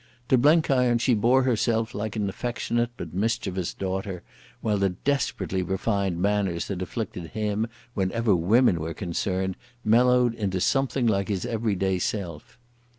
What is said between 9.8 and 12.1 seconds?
mellowed into something like his everyday